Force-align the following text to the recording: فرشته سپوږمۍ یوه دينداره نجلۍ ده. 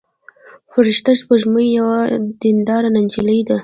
فرشته 0.71 1.11
سپوږمۍ 1.21 1.67
یوه 1.79 1.97
دينداره 2.41 2.89
نجلۍ 2.97 3.39
ده. 3.47 3.57